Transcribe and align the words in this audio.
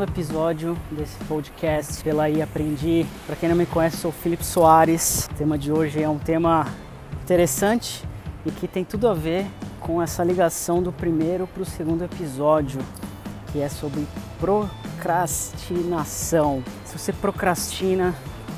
segundo 0.00 0.04
episódio 0.04 0.76
desse 0.90 1.16
podcast 1.24 2.02
pela 2.02 2.30
I 2.30 2.40
Aprendi. 2.40 3.04
Para 3.26 3.36
quem 3.36 3.50
não 3.50 3.56
me 3.56 3.66
conhece, 3.66 3.98
sou 3.98 4.10
o 4.10 4.14
Felipe 4.14 4.44
Soares. 4.44 5.28
O 5.30 5.34
tema 5.34 5.58
de 5.58 5.70
hoje 5.70 6.02
é 6.02 6.08
um 6.08 6.18
tema 6.18 6.66
interessante 7.22 8.02
e 8.46 8.50
que 8.50 8.66
tem 8.66 8.82
tudo 8.82 9.08
a 9.08 9.14
ver 9.14 9.46
com 9.78 10.00
essa 10.00 10.24
ligação 10.24 10.82
do 10.82 10.90
primeiro 10.90 11.46
para 11.46 11.62
o 11.62 11.66
segundo 11.66 12.02
episódio, 12.02 12.80
que 13.52 13.60
é 13.60 13.68
sobre 13.68 14.06
procrastinação. 14.38 16.64
Se 16.84 16.98
você 16.98 17.12
procrastina 17.12 18.14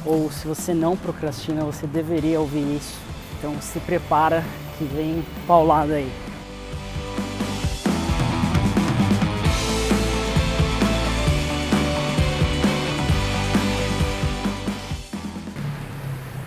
ou 0.07 0.31
se 0.31 0.47
você 0.47 0.73
não 0.73 0.97
procrastina, 0.97 1.65
você 1.65 1.89
deveria 1.89 2.39
ouvir 2.39 2.77
isso. 2.77 2.97
Então 3.39 3.61
se 3.61 3.81
prepara 3.81 4.45
que 4.79 4.85
vem 4.85 5.25
paulada 5.47 5.95
aí. 5.95 6.32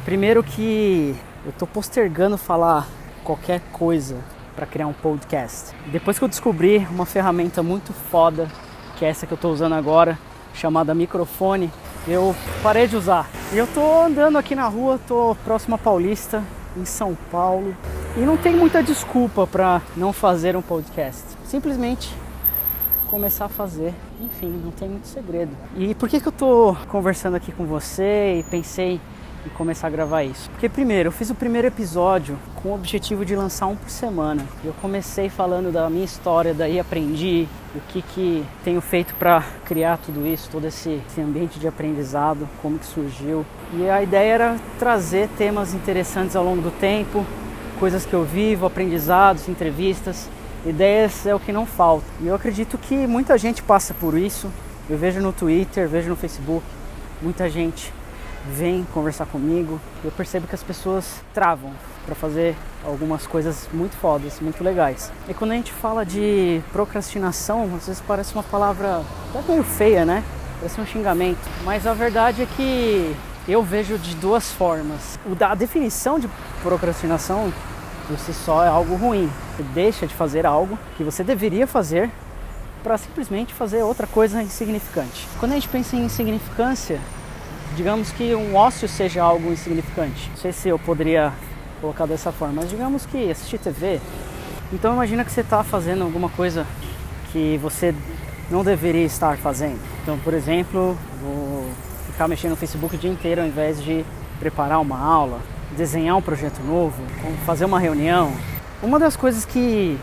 Primeiro 0.05 0.43
que 0.43 1.15
eu 1.43 1.51
tô 1.51 1.65
postergando 1.65 2.37
falar 2.37 2.87
qualquer 3.23 3.59
coisa 3.71 4.15
para 4.55 4.67
criar 4.67 4.85
um 4.85 4.93
podcast. 4.93 5.75
Depois 5.87 6.19
que 6.19 6.23
eu 6.23 6.27
descobri 6.27 6.77
uma 6.91 7.07
ferramenta 7.07 7.63
muito 7.63 7.91
foda, 7.91 8.47
que 8.97 9.03
é 9.03 9.09
essa 9.09 9.25
que 9.25 9.33
eu 9.33 9.37
tô 9.37 9.49
usando 9.49 9.73
agora, 9.73 10.15
chamada 10.53 10.93
microfone, 10.93 11.71
eu 12.07 12.35
parei 12.61 12.87
de 12.87 12.95
usar. 12.95 13.27
E 13.51 13.57
eu 13.57 13.65
tô 13.65 14.03
andando 14.03 14.37
aqui 14.37 14.53
na 14.53 14.67
rua, 14.67 14.99
tô 15.07 15.35
próximo 15.43 15.73
a 15.73 15.79
Paulista, 15.79 16.43
em 16.77 16.85
São 16.85 17.17
Paulo, 17.31 17.75
e 18.15 18.19
não 18.19 18.37
tem 18.37 18.55
muita 18.55 18.83
desculpa 18.83 19.47
para 19.47 19.81
não 19.97 20.13
fazer 20.13 20.55
um 20.55 20.61
podcast. 20.61 21.23
Simplesmente 21.45 22.13
começar 23.07 23.45
a 23.45 23.49
fazer. 23.49 23.91
Enfim, 24.21 24.61
não 24.63 24.69
tem 24.69 24.87
muito 24.87 25.07
segredo. 25.07 25.51
E 25.75 25.95
por 25.95 26.07
que 26.07 26.19
que 26.21 26.27
eu 26.27 26.31
tô 26.31 26.77
conversando 26.89 27.35
aqui 27.35 27.51
com 27.51 27.65
você 27.65 28.37
e 28.37 28.43
pensei 28.43 29.01
e 29.45 29.49
começar 29.49 29.87
a 29.87 29.89
gravar 29.89 30.23
isso? 30.23 30.49
Porque 30.49 30.67
primeiro, 30.67 31.07
eu 31.07 31.11
fiz 31.11 31.29
o 31.29 31.35
primeiro 31.35 31.67
episódio 31.67 32.37
com 32.55 32.69
o 32.69 32.73
objetivo 32.73 33.23
de 33.23 33.35
lançar 33.35 33.67
um 33.67 33.75
por 33.75 33.89
semana. 33.89 34.43
Eu 34.63 34.73
comecei 34.81 35.29
falando 35.29 35.71
da 35.71 35.89
minha 35.89 36.03
história, 36.03 36.53
daí 36.53 36.79
aprendi 36.79 37.47
o 37.75 37.79
que 37.87 38.01
que 38.01 38.45
tenho 38.63 38.81
feito 38.81 39.13
para 39.15 39.43
criar 39.65 39.97
tudo 39.97 40.25
isso, 40.25 40.49
todo 40.49 40.65
esse, 40.65 41.01
esse 41.07 41.21
ambiente 41.21 41.59
de 41.59 41.67
aprendizado, 41.67 42.47
como 42.61 42.79
que 42.79 42.85
surgiu. 42.85 43.45
E 43.73 43.87
a 43.89 44.01
ideia 44.01 44.33
era 44.33 44.55
trazer 44.79 45.29
temas 45.37 45.73
interessantes 45.73 46.35
ao 46.35 46.43
longo 46.43 46.61
do 46.61 46.71
tempo, 46.71 47.25
coisas 47.79 48.05
que 48.05 48.13
eu 48.13 48.23
vivo, 48.23 48.65
aprendizados, 48.65 49.47
entrevistas. 49.47 50.27
Ideias 50.65 51.27
é 51.27 51.35
o 51.35 51.39
que 51.39 51.51
não 51.51 51.65
falta. 51.65 52.05
E 52.21 52.27
eu 52.27 52.33
acredito 52.33 52.77
que 52.77 52.95
muita 53.05 53.37
gente 53.37 53.61
passa 53.61 53.93
por 53.93 54.17
isso. 54.17 54.49
Eu 54.89 54.97
vejo 54.97 55.21
no 55.21 55.31
Twitter, 55.31 55.87
vejo 55.87 56.09
no 56.09 56.15
Facebook, 56.15 56.65
muita 57.21 57.49
gente 57.49 57.93
vem 58.53 58.85
conversar 58.93 59.25
comigo, 59.25 59.79
eu 60.03 60.11
percebo 60.11 60.47
que 60.47 60.55
as 60.55 60.63
pessoas 60.63 61.21
travam 61.33 61.71
para 62.05 62.13
fazer 62.13 62.55
algumas 62.85 63.25
coisas 63.25 63.67
muito 63.73 63.95
fodas, 63.97 64.39
muito 64.39 64.63
legais. 64.63 65.11
E 65.27 65.33
quando 65.33 65.51
a 65.51 65.55
gente 65.55 65.71
fala 65.71 66.05
de 66.05 66.61
procrastinação, 66.71 67.63
às 67.75 67.87
vezes 67.87 68.01
parece 68.05 68.33
uma 68.33 68.43
palavra 68.43 69.01
até 69.33 69.51
meio 69.51 69.63
feia, 69.63 70.05
né? 70.05 70.23
Parece 70.59 70.79
um 70.79 70.85
xingamento. 70.85 71.39
Mas 71.63 71.87
a 71.87 71.93
verdade 71.93 72.43
é 72.43 72.45
que 72.45 73.15
eu 73.47 73.63
vejo 73.63 73.97
de 73.97 74.15
duas 74.15 74.51
formas. 74.51 75.19
A 75.39 75.55
definição 75.55 76.19
de 76.19 76.29
procrastinação 76.61 77.51
por 78.07 78.17
si 78.19 78.33
só 78.33 78.63
é 78.63 78.67
algo 78.67 78.95
ruim. 78.95 79.29
Você 79.55 79.63
deixa 79.73 80.07
de 80.07 80.13
fazer 80.13 80.45
algo 80.45 80.77
que 80.95 81.03
você 81.03 81.23
deveria 81.23 81.65
fazer 81.65 82.11
para 82.83 82.97
simplesmente 82.99 83.51
fazer 83.51 83.81
outra 83.81 84.05
coisa 84.05 84.43
insignificante. 84.43 85.27
Quando 85.39 85.53
a 85.53 85.55
gente 85.55 85.67
pensa 85.69 85.95
em 85.95 86.05
insignificância, 86.05 87.01
digamos 87.75 88.11
que 88.11 88.35
um 88.35 88.55
ócio 88.55 88.87
seja 88.87 89.23
algo 89.23 89.51
insignificante. 89.51 90.29
Não 90.29 90.37
sei 90.37 90.51
se 90.51 90.69
eu 90.69 90.79
poderia 90.79 91.33
colocar 91.81 92.05
dessa 92.05 92.31
forma, 92.31 92.61
mas 92.61 92.69
digamos 92.69 93.05
que 93.05 93.29
assistir 93.29 93.57
TV. 93.57 93.99
Então 94.71 94.93
imagina 94.93 95.23
que 95.23 95.31
você 95.31 95.41
está 95.41 95.63
fazendo 95.63 96.03
alguma 96.03 96.29
coisa 96.29 96.65
que 97.31 97.57
você 97.61 97.93
não 98.49 98.63
deveria 98.63 99.05
estar 99.05 99.37
fazendo. 99.37 99.79
Então, 100.01 100.17
por 100.19 100.33
exemplo, 100.33 100.97
vou 101.21 101.69
ficar 102.07 102.27
mexendo 102.27 102.51
no 102.51 102.57
Facebook 102.57 102.95
o 102.95 102.97
dia 102.97 103.11
inteiro 103.11 103.41
ao 103.41 103.47
invés 103.47 103.83
de 103.83 104.05
preparar 104.39 104.79
uma 104.79 104.97
aula, 104.97 105.39
desenhar 105.75 106.15
um 106.15 106.21
projeto 106.21 106.61
novo, 106.63 106.95
fazer 107.45 107.65
uma 107.65 107.79
reunião. 107.79 108.31
Uma 108.81 108.99
das 108.99 109.15
coisas 109.15 109.45
que, 109.45 109.97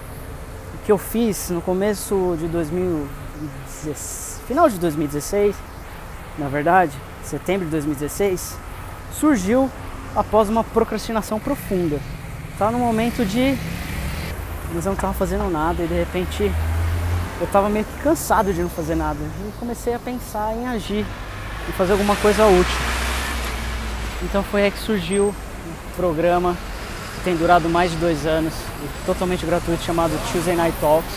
que 0.85 0.93
eu 0.93 0.99
fiz 0.99 1.51
no 1.51 1.61
começo 1.61 2.37
de 2.39 2.49
2016, 2.49 4.41
final 4.47 4.69
de 4.69 4.79
2016, 4.79 5.55
na 6.39 6.49
verdade, 6.49 6.93
setembro 7.27 7.65
de 7.65 7.71
2016, 7.71 8.57
surgiu 9.19 9.71
após 10.15 10.49
uma 10.49 10.65
procrastinação 10.65 11.39
profunda. 11.39 11.99
Estava 12.53 12.71
no 12.71 12.79
momento 12.79 13.25
de. 13.25 13.57
Mas 14.75 14.85
eu 14.85 14.91
não 14.91 14.95
estava 14.95 15.13
fazendo 15.13 15.51
nada 15.51 15.83
e 15.83 15.87
de 15.87 15.95
repente 15.95 16.51
eu 17.41 17.47
estava 17.47 17.69
meio 17.69 17.85
que 17.85 18.03
cansado 18.03 18.53
de 18.53 18.63
não 18.63 18.71
fazer 18.71 18.95
nada. 18.95 19.19
E 19.21 19.53
comecei 19.59 19.95
a 19.95 19.99
pensar 19.99 20.55
em 20.55 20.67
agir, 20.67 21.05
e 21.69 21.73
fazer 21.73 21.93
alguma 21.93 22.17
coisa 22.17 22.47
útil. 22.47 22.77
Então 24.23 24.43
foi 24.43 24.63
aí 24.63 24.71
que 24.71 24.79
surgiu 24.79 25.29
um 25.29 25.97
programa 25.97 26.57
que 27.17 27.25
tem 27.25 27.37
durado 27.37 27.69
mais 27.69 27.91
de 27.91 27.97
dois 27.99 28.27
anos, 28.27 28.55
totalmente 29.05 29.45
gratuito, 29.45 29.83
chamado 29.83 30.13
Tuesday 30.31 30.57
Night 30.57 30.77
Talks, 30.81 31.13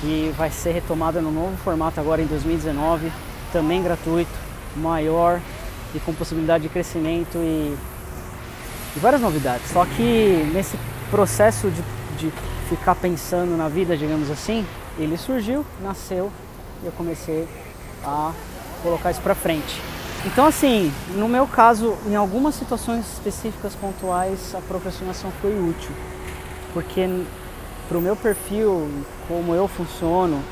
que 0.00 0.32
vai 0.38 0.50
ser 0.50 0.72
retomada 0.72 1.20
no 1.20 1.30
novo 1.30 1.56
formato 1.58 2.00
agora 2.00 2.22
em 2.22 2.26
2019, 2.26 3.12
também 3.52 3.82
gratuito 3.82 4.47
maior 4.78 5.40
e 5.94 6.00
com 6.00 6.14
possibilidade 6.14 6.62
de 6.62 6.68
crescimento 6.68 7.36
e, 7.36 7.76
e 8.96 8.98
várias 8.98 9.20
novidades. 9.20 9.70
Só 9.70 9.84
que 9.84 10.50
nesse 10.52 10.78
processo 11.10 11.70
de, 11.70 11.82
de 12.18 12.32
ficar 12.68 12.94
pensando 12.94 13.56
na 13.56 13.68
vida, 13.68 13.96
digamos 13.96 14.30
assim, 14.30 14.66
ele 14.98 15.16
surgiu, 15.16 15.64
nasceu 15.82 16.30
e 16.82 16.86
eu 16.86 16.92
comecei 16.92 17.46
a 18.04 18.32
colocar 18.82 19.10
isso 19.10 19.20
para 19.20 19.34
frente. 19.34 19.80
Então, 20.26 20.46
assim, 20.46 20.92
no 21.14 21.28
meu 21.28 21.46
caso, 21.46 21.96
em 22.06 22.16
algumas 22.16 22.54
situações 22.54 23.04
específicas 23.12 23.74
pontuais, 23.74 24.54
a 24.54 24.60
procrastinação 24.60 25.30
foi 25.40 25.52
útil, 25.58 25.90
porque 26.74 27.08
para 27.88 27.96
o 27.96 28.00
meu 28.00 28.16
perfil, 28.16 28.88
como 29.28 29.54
eu 29.54 29.68
funciono, 29.68 30.42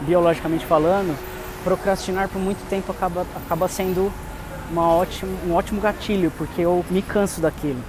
biologicamente 0.00 0.66
falando, 0.66 1.16
procrastinar 1.64 2.28
por 2.28 2.38
muito 2.38 2.68
tempo 2.68 2.92
acaba, 2.92 3.26
acaba 3.34 3.66
sendo 3.66 4.12
uma 4.70 4.88
ótima, 4.88 5.32
um 5.46 5.54
ótimo 5.54 5.80
gatilho, 5.80 6.30
porque 6.36 6.60
eu 6.60 6.84
me 6.90 7.02
canso 7.02 7.40
daquilo. 7.40 7.80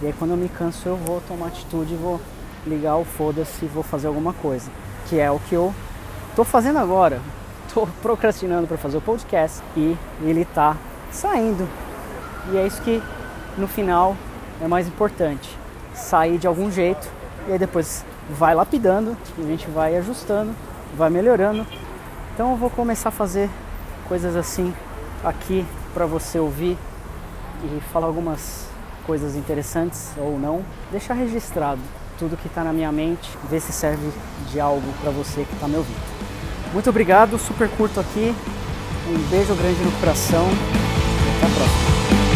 E 0.00 0.06
aí 0.06 0.12
quando 0.12 0.32
eu 0.32 0.36
me 0.36 0.48
canso 0.48 0.88
eu 0.88 0.96
vou 0.96 1.20
tomar 1.22 1.46
atitude, 1.46 1.96
vou 1.96 2.20
ligar 2.66 2.96
o 2.96 3.04
foda-se 3.04 3.64
e 3.64 3.68
vou 3.68 3.82
fazer 3.82 4.06
alguma 4.06 4.32
coisa. 4.32 4.70
Que 5.08 5.18
é 5.18 5.30
o 5.30 5.40
que 5.40 5.54
eu 5.54 5.74
tô 6.36 6.44
fazendo 6.44 6.78
agora. 6.78 7.20
Tô 7.74 7.86
procrastinando 8.00 8.66
para 8.66 8.78
fazer 8.78 8.96
o 8.96 9.00
podcast 9.00 9.62
e 9.76 9.94
ele 10.22 10.46
tá 10.46 10.74
saindo. 11.12 11.68
E 12.50 12.56
é 12.56 12.66
isso 12.66 12.80
que 12.80 13.02
no 13.58 13.68
final 13.68 14.16
é 14.60 14.66
mais 14.66 14.88
importante. 14.88 15.54
Sair 15.94 16.38
de 16.38 16.46
algum 16.46 16.70
jeito 16.70 17.06
e 17.46 17.52
aí 17.52 17.58
depois 17.58 18.06
vai 18.30 18.54
lapidando, 18.54 19.14
a 19.38 19.42
gente 19.42 19.68
vai 19.68 19.96
ajustando, 19.96 20.54
vai 20.96 21.10
melhorando 21.10 21.66
então 22.38 22.52
eu 22.52 22.56
vou 22.56 22.70
começar 22.70 23.08
a 23.08 23.10
fazer 23.10 23.50
coisas 24.06 24.36
assim 24.36 24.72
aqui 25.24 25.66
para 25.92 26.06
você 26.06 26.38
ouvir 26.38 26.78
e 27.64 27.80
falar 27.92 28.06
algumas 28.06 28.68
coisas 29.04 29.34
interessantes 29.34 30.12
ou 30.16 30.38
não. 30.38 30.64
Deixar 30.92 31.14
registrado 31.14 31.80
tudo 32.16 32.36
que 32.36 32.46
está 32.46 32.62
na 32.62 32.72
minha 32.72 32.92
mente, 32.92 33.28
ver 33.50 33.58
se 33.58 33.72
serve 33.72 34.12
de 34.52 34.60
algo 34.60 34.86
para 35.00 35.10
você 35.10 35.42
que 35.42 35.52
está 35.52 35.66
me 35.66 35.78
ouvindo. 35.78 35.98
Muito 36.72 36.88
obrigado, 36.88 37.36
super 37.40 37.68
curto 37.70 37.98
aqui. 37.98 38.32
Um 39.08 39.18
beijo 39.30 39.56
grande 39.56 39.82
no 39.82 39.90
coração 39.98 40.46
até 41.38 41.46
a 41.46 41.56
próxima. 41.56 42.27